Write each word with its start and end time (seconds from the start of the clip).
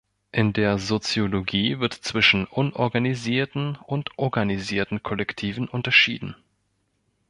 In 0.31 0.51
der 0.53 0.79
Soziologie 0.79 1.77
wird 1.77 1.93
zwischen 1.93 2.47
unorganisierten 2.47 3.75
und 3.75 4.09
organisierten 4.17 5.03
Kollektiven 5.03 5.67
unterschieden. 5.67 6.35